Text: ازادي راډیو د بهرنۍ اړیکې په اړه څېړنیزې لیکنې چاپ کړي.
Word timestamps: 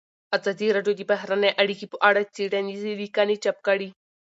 ازادي 0.37 0.67
راډیو 0.75 0.93
د 0.97 1.01
بهرنۍ 1.11 1.51
اړیکې 1.61 1.85
په 1.91 1.97
اړه 2.09 2.21
څېړنیزې 2.35 2.91
لیکنې 3.01 3.35
چاپ 3.43 3.57
کړي. 3.67 3.89